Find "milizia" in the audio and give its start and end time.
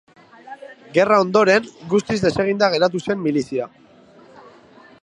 3.29-3.71